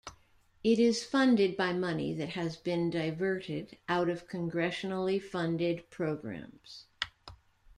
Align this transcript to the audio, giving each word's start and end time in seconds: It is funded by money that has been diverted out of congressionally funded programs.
It 0.63 0.79
is 0.79 1.03
funded 1.03 1.55
by 1.55 1.73
money 1.73 2.11
that 2.15 2.29
has 2.29 2.57
been 2.57 2.89
diverted 2.89 3.77
out 3.87 4.09
of 4.09 4.27
congressionally 4.27 5.21
funded 5.21 5.91
programs. 5.91 6.87